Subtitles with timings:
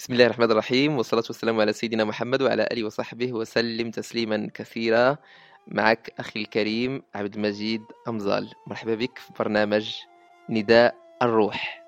[0.00, 5.16] بسم الله الرحمن الرحيم والصلاة والسلام على سيدنا محمد وعلى آله وصحبه وسلم تسليما كثيرا.
[5.66, 8.50] معك أخي الكريم عبد المجيد أمزال.
[8.66, 9.94] مرحبا بك في برنامج
[10.50, 11.79] نداء الروح.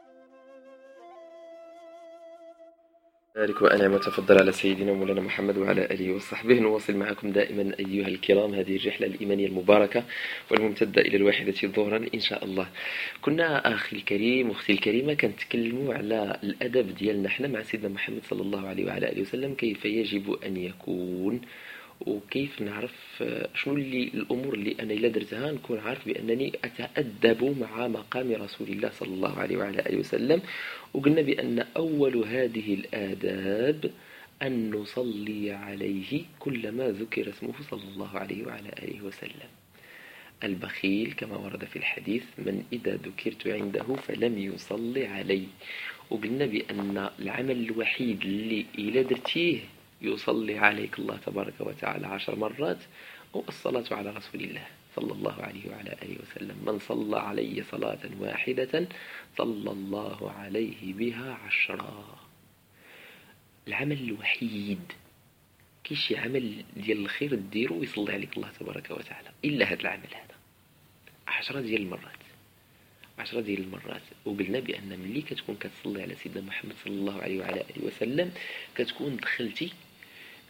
[3.37, 6.59] بارك وأنعم وتفضل على سيدنا مولانا محمد وعلى آله وصحبه.
[6.61, 8.55] نواصل معكم دائما أيها الكرام.
[8.55, 10.05] هذه الرحلة الإيمانية المباركة
[10.51, 12.69] والممتدة إلى الواحدة ظهرا إن شاء الله.
[13.23, 17.29] كنا أخي الكريم وأختي الكريمة كنتكلموا على الأدب ديالنا.
[17.29, 19.55] حنا مع سيدنا محمد صلى الله عليه وعلى آله وسلم.
[19.55, 21.41] كيف يجب أن يكون؟
[22.07, 23.25] وكيف نعرف
[23.55, 28.91] شنو اللي الأمور اللي أنا إلا درتها نكون عارف بأنني أتأدب مع مقام رسول الله
[28.91, 30.43] صلى الله عليه وعلى آله وسلم.
[30.95, 33.91] وقلنا بأن أول هذه الآداب
[34.43, 39.51] أن نصلي عليه كلما ذكر اسمه صلى الله عليه وعلى آله وسلم.
[40.45, 45.43] البخيل كما ورد في الحديث من إذا ذكرت عنده فلم يصلي علي
[46.11, 49.59] وقلنا بأن العمل الوحيد اللي إلا درتيه
[50.03, 52.79] يصلي عليك الله تبارك وتعالى عشر مرات
[53.33, 56.57] والصلاة على رسول الله صلى الله عليه وعلى آله وسلم.
[56.67, 58.89] من صلى علي صلاة واحدة
[59.39, 62.19] صلى الله عليه بها عشرا
[63.69, 64.93] العمل الوحيد
[65.85, 70.37] كيشي عمل ديال الخير ديرو ويصلي عليك الله تبارك وتعالى؟ إلا هذا العمل هذا.
[71.29, 72.23] عشرة ديال المرات.
[73.19, 74.03] عشرة ديال المرات.
[74.25, 78.33] وقلنا بأن ملي كتكون كتصلي على سيدنا محمد صلى الله عليه وعلى آله وسلم
[78.77, 79.73] كتكون دخلتي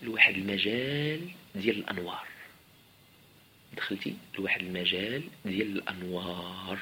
[0.03, 2.27] لواحد المجال ديال الأنوار.
[3.77, 6.79] دخلتي؟ لواحد المجال ديال الأنوار.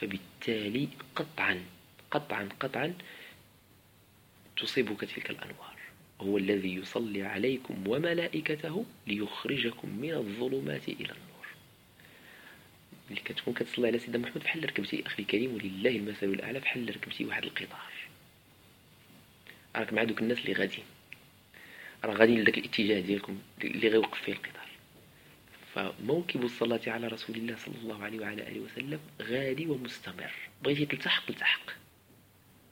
[0.00, 1.64] فبالتالي قطعا
[2.10, 2.94] قطعا قطعا
[4.56, 5.76] تصيبك تلك الأنوار.
[6.20, 11.46] هو الذي يصلي عليكم وملائكته ليخرجكم من الظلمات إلى النور.
[13.10, 15.06] اللي كتكون كتصلي على سيدنا محمد بحال ركبتي.
[15.06, 17.92] أخي الكريم ولله المثل الأعلى بحال ركبتي واحد القطار.
[19.76, 20.86] راك مع دوك الناس اللي غاديين.
[22.06, 24.68] راه غادي لذاك الاتجاه ديالكم اللي غيوقف فيه القطار.
[25.74, 30.32] فموكب الصلاة على رسول الله صلى الله عليه وعلى آله وسلم غادي ومستمر.
[30.62, 31.70] بغيتي تلتحق؟ تلتحق.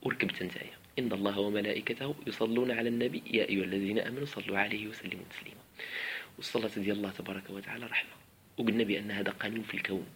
[0.03, 3.23] وركبت نتايا إن الله وملائكته يصلون على النبي.
[3.27, 5.61] يا أيها الذين آمنوا صلوا عليه وسلموا تسليما.
[6.37, 8.11] والصلاة ديال الله تبارك وتعالى رحمة.
[8.59, 10.07] وقلنا بأن هذا قانون في الكون.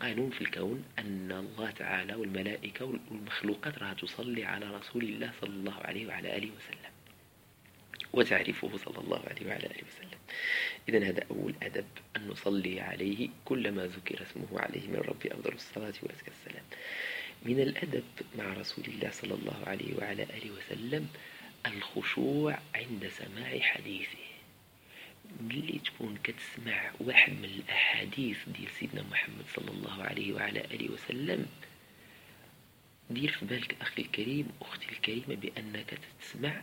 [0.00, 5.74] قانون في الكون أن الله تعالى والملائكة والمخلوقات راها تصلي على رسول الله صلى الله
[5.74, 6.90] عليه وعلى آله وسلم.
[8.12, 10.18] وتعرفه صلى الله عليه وعلى آله وسلم.
[10.88, 15.94] إذا هذا أول أدب أن نصلي عليه كلما ذكر اسمه عليه من ربي أفضل الصلاة
[16.02, 16.64] وأزكى السلام.
[17.42, 18.04] من الأدب
[18.38, 21.08] مع رسول الله صلى الله عليه وعلى آله وسلم
[21.66, 24.30] الخشوع عند سماع حديثه.
[25.40, 31.46] ملي تكون كتسمع واحد من الأحاديث ديال سيدنا محمد صلى الله عليه وعلى آله وسلم
[33.10, 36.62] دير في بالك أخي الكريم أختي الكريمة بأنك تسمع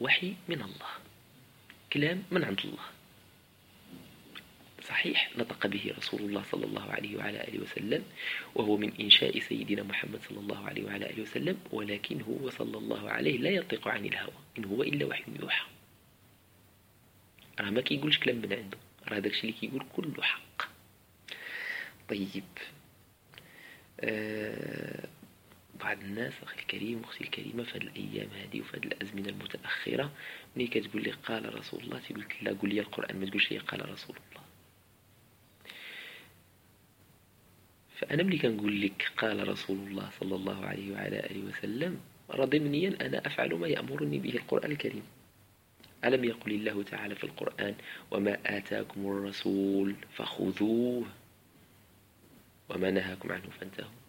[0.00, 0.92] وحي من الله.
[1.92, 2.84] كلام من عند الله.
[4.82, 8.04] صحيح نطق به رسول الله صلى الله عليه وعلى آله وسلم
[8.54, 13.10] وهو من إنشاء سيدنا محمد صلى الله عليه وعلى آله وسلم ولكن هو صلى الله
[13.10, 15.66] عليه لا ينطق عن الهوى إن هو إلا وحي يوحى.
[17.60, 18.78] راه ما كيقولش كلام من عنده
[19.08, 20.68] راه داكشي اللي كيقول كله حق.
[22.08, 22.44] طيب
[24.00, 25.08] آه
[25.80, 30.12] بعض الناس أخي الكريم أختي الكريمة في هذه الأيام هذه وفي هذه الأزمنة المتأخرة
[30.56, 33.90] ملي كتقول لي قال رسول الله تقول لا قول لي القرآن ما تقولش لي قال
[33.90, 34.42] رسول الله.
[37.96, 42.00] فأنا ملي كنقول لك قال رسول الله صلى الله عليه وعلى آله وسلم
[42.30, 45.02] ضمنيا أنا أفعل ما يأمرني به القرآن الكريم.
[46.04, 47.74] ألم يقل الله تعالى في القرآن
[48.10, 51.06] وما آتاكم الرسول فخذوه
[52.68, 54.05] وما نهاكم عنه فانتهوا.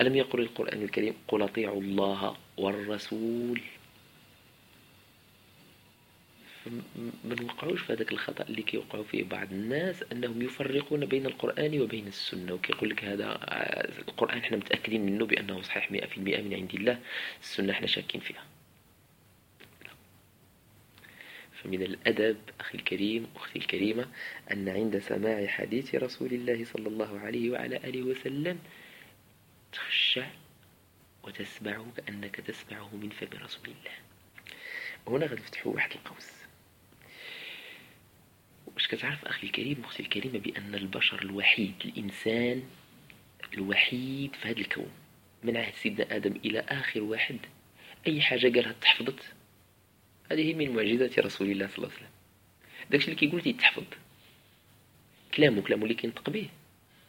[0.00, 3.60] ألم يقل القرآن الكريم قل أطيعوا الله والرسول؟
[7.24, 12.06] ما نوقعوش في هذاك الخطأ اللي كيوقعوا فيه بعض الناس أنهم يفرقون بين القرآن وبين
[12.06, 13.38] السنة وكيقول لك هذا
[14.08, 16.98] القرآن إحنا متأكدين منه بأنه صحيح مئة في المئة من عند الله
[17.40, 18.44] السنة إحنا شاكين فيها.
[21.52, 24.06] فمن الأدب أخي الكريم أختي الكريمة
[24.52, 28.58] أن عند سماع حديث رسول الله صلى الله عليه وعلى آله وسلم
[29.72, 30.26] تخشع
[31.22, 33.96] وتسمعه كأنك تسمعه من فم رسول الله.
[35.06, 36.32] وهنا غنفتحوا واحد القوس.
[38.66, 42.62] واش كتعرف أخي الكريم أختي الكريمة بأن البشر الوحيد الإنسان
[43.54, 44.90] الوحيد في هذا الكون.
[45.42, 47.38] من عهد سيدنا آدم إلى آخر واحد
[48.06, 49.34] أي حاجة قالها تحفظت؟
[50.30, 52.10] هذه من معجزات رسول الله صلى الله عليه وسلم.
[52.90, 53.84] داكشي اللي كيقول تيتحفظ
[55.34, 56.48] كلامه كلامه اللي كينطق به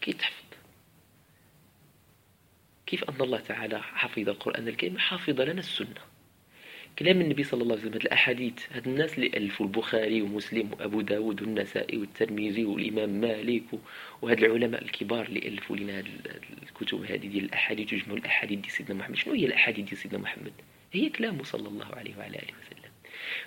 [0.01, 0.52] كيتحفظ.
[2.85, 6.01] كيف أن الله تعالى حفظ القرآن الكريم؟ حافظ لنا السنة.
[6.99, 11.41] كلام النبي صلى الله عليه وسلم الأحاديث هاد الناس اللي ألفوا البخاري ومسلم وأبو داود
[11.41, 13.63] والنسائي والترمذي والإمام مالك
[14.21, 16.07] وهاد العلماء الكبار اللي ألفوا لنا هاد
[16.63, 19.15] الكتب هذه ديال الأحاديث وجمعوا الأحاديث ديال سيدنا محمد.
[19.15, 20.53] شنو هي الأحاديث ديال سيدنا محمد؟
[20.91, 22.91] هي كلامه صلى الله عليه وعلى آله وسلم.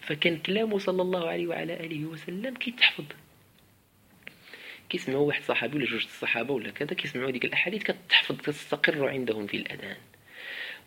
[0.01, 3.05] فكان كلامه صلى الله عليه وعلى آله وسلم كيتحفظ.
[4.89, 9.57] كيسمعوا واحد صحابي ولا جوج الصحابة ولا كذا كيسمعوا ديك الأحاديث كتحفظ تستقر عندهم في
[9.57, 9.97] الأذان.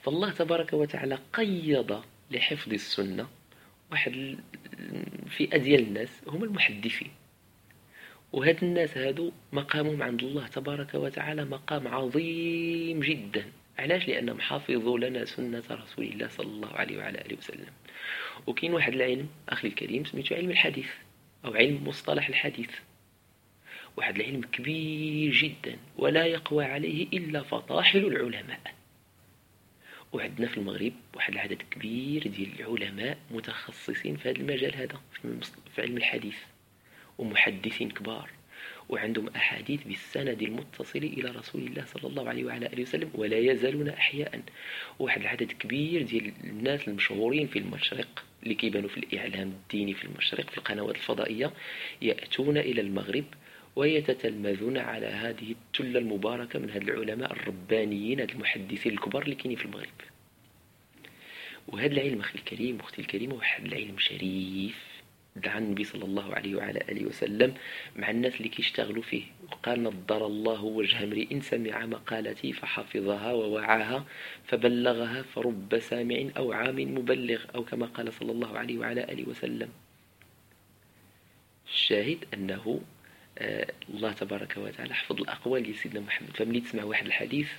[0.03, 3.27] فالله تبارك وتعالى قيض لحفظ السنة
[3.91, 4.37] واحد
[5.29, 7.11] فئة ديال الناس هم المحدثين.
[8.33, 13.45] وهاد الناس هادو مقامهم عند الله تبارك وتعالى مقام عظيم جدا.
[13.79, 17.73] علاش؟ لأنهم حافظوا لنا سنة رسول الله صلى الله عليه وعلى آله وسلم.
[18.47, 20.89] وكاين واحد العلم أخي الكريم سميتو علم الحديث
[21.45, 22.69] أو علم مصطلح الحديث.
[23.97, 28.59] واحد العلم كبير جدا ولا يقوى عليه إلا فطاحل العلماء.
[30.13, 35.01] وعندنا في المغرب واحد العدد كبير ديال العلماء متخصصين في هذا المجال هذا
[35.75, 36.37] في علم الحديث
[37.17, 38.29] ومحدثين كبار.
[38.89, 43.89] وعندهم أحاديث بالسند المتصل إلى رسول الله صلى الله عليه وعلى آله وسلم ولا يزالون
[43.89, 44.41] أحياء.
[44.99, 50.49] واحد العدد كبير ديال الناس المشهورين في المشرق اللي كيبانوا في الإعلام الديني في المشرق
[50.49, 51.53] في القنوات الفضائية
[52.01, 53.25] يأتون إلى المغرب
[53.75, 59.65] ويتتلمذون على هذه التلة المباركة من هذه العلماء الربانيين هذه المحدثين الكبار اللي كاينين في
[59.65, 59.89] المغرب.
[61.67, 64.88] وهذا العلم أخي الكريم أختي الكريمة واحد العلم شريف.
[65.35, 67.53] دعا النبي صلى الله عليه وعلى آله وسلم
[67.95, 69.23] مع الناس اللي كيشتغلوا فيه.
[69.51, 74.05] وقال نضر الله وجه امرئ سمع مقالتي فحفظها ووعاها
[74.47, 79.69] فبلغها فرب سامع أو عام مبلغ أو كما قال صلى الله عليه وعلى آله وسلم.
[81.67, 82.81] الشاهد أنه
[83.37, 86.29] آه، الله تبارك وتعالى حفظ الأقوال ديال سيدنا محمد.
[86.37, 87.49] فملي تسمع واحد الحديث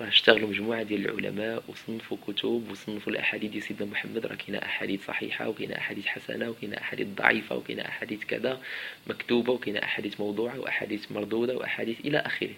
[0.00, 4.26] اشتغلوا مجموعة ديال العلماء وصنفوا كتب وصنفوا الأحاديث ديال سيدنا محمد.
[4.26, 8.60] راه كاينة أحاديث صحيحة وكاينة أحاديث حسنة وكاينة أحاديث ضعيفة وكاينة أحاديث كذا
[9.06, 12.54] مكتوبة وكاينة أحاديث موضوعة وأحاديث مردودة وأحاديث إلى آخره.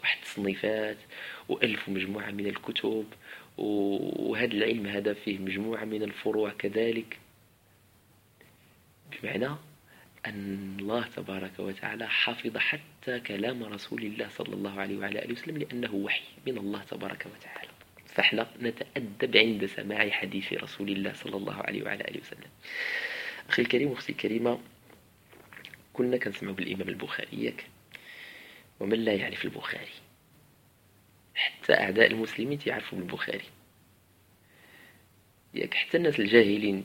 [0.00, 0.96] واحد التصنيفات
[1.48, 3.04] وألفوا مجموعة من الكتب
[3.58, 7.18] وهذا العلم هذا فيه مجموعة من الفروع كذلك.
[9.22, 9.48] بمعنى
[10.26, 15.58] أن الله تبارك وتعالى حفظ حتى كلام رسول الله صلى الله عليه وعلى آله وسلم
[15.58, 17.70] لأنه وحي من الله تبارك وتعالى.
[18.06, 22.50] فإحنا نتأدب عند سماع حديث رسول الله صلى الله عليه وعلى آله وسلم.
[23.48, 24.60] أخي الكريم وأختي الكريمة
[25.92, 27.64] كنا كنسمعوا بالإمام البخاري ياك.
[28.80, 29.92] ومن لا يعرف البخاري؟
[31.34, 33.44] حتى أعداء المسلمين يعرفوا بالبخاري
[35.54, 36.84] ياك حتى الناس الجاهلين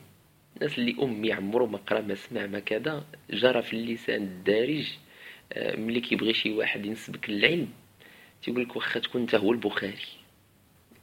[0.60, 4.88] الناس اللي أمي عمرو ما قرأ ما سمع ما كذا جرى في اللسان الدارج
[5.54, 7.70] آه، ملي كيبغي شي واحد ينسبك للعلم
[8.44, 10.06] تيقول لك واخا تكون انت هو البخاري.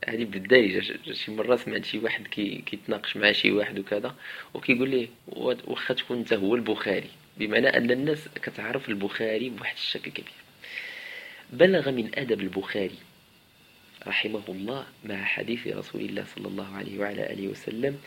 [0.08, 4.14] هذه بالدارجة شي مرة سمعت شي واحد كي كيتناقش مع شي واحد وكذا
[4.54, 5.08] وكيقول ليه
[5.66, 7.10] واخا تكون انت هو البخاري.
[7.36, 10.32] بمعنى أن الناس كتعرف البخاري بواحد الشكل كبير.
[11.52, 12.98] بلغ من أدب البخاري
[14.06, 17.98] رحمه الله مع حديث رسول الله صلى الله عليه وعلى آله وسلم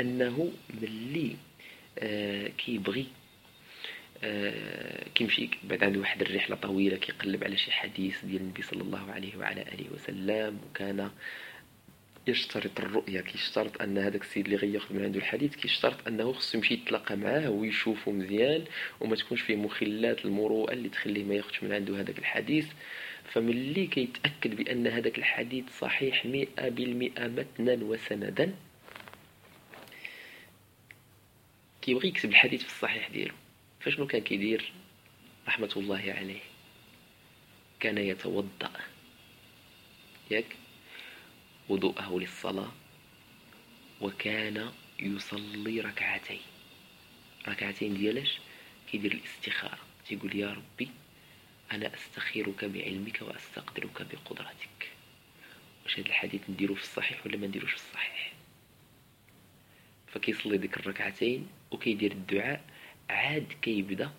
[0.00, 0.52] أنه
[0.82, 1.36] ملي
[1.98, 3.06] آه كيبغي
[4.24, 9.10] آه كيمشي بعد عنده واحد الرحلة طويلة كيقلب على شي حديث ديال النبي صلى الله
[9.12, 11.10] عليه وعلى آله وسلم وكان
[12.26, 16.74] يشترط الرؤية كيشترط أن هذاك السيد اللي غياخذ من عنده الحديث كيشترط أنه خصو يمشي
[16.74, 18.64] يتلاقى معاه ويشوفه مزيان
[19.00, 22.66] وما تكونش فيه مخلات المروءة اللي تخليه ما ياخذش من عنده هذاك الحديث.
[23.24, 28.54] فملي كيتأكد بأن هذاك الحديث صحيح مئة بالمئة متنا وسندا؟
[31.82, 33.34] كيبغي يكتب الحديث في الصحيح ديالو.
[33.80, 34.72] فشنو كان كيدير
[35.48, 36.40] رحمة الله عليه؟
[37.80, 38.72] كان يتوضأ.
[40.30, 40.56] ياك؟
[41.68, 42.72] وضوءه للصلاة.
[44.00, 46.40] وكان يصلي ركعتين.
[47.48, 48.38] ركعتين ديالاش
[48.90, 49.78] كيدير الاستخارة.
[50.06, 50.88] تيقول يا ربي
[51.72, 54.90] أنا أستخيرك بعلمك وأستقدرك بقدرتك؟
[55.84, 58.32] واش هذا الحديث نديرو في الصحيح ولا ما نديروش في الصحيح؟
[60.06, 62.64] فكيصلي ديك الركعتين وكيدير الدعاء
[63.10, 64.10] عاد كيبدأ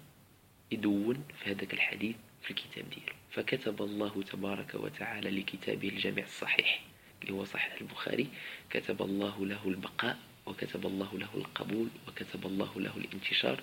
[0.71, 3.13] يدون في هذاك الحديث في الكتاب ديالو.
[3.31, 6.81] فكتب الله تبارك وتعالى لكتابه الجامع الصحيح
[7.21, 8.27] اللي هو صحيح البخاري
[8.69, 13.61] كتب الله له البقاء وكتب الله له القبول وكتب الله له الانتشار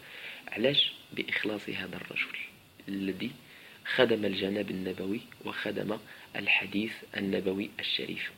[0.49, 2.39] علاش؟ بإخلاص هذا الرجل
[2.89, 3.31] الذي
[3.87, 5.99] خدم الجناب النبوي وخدم
[6.37, 8.29] الحديث النبوي الشريف.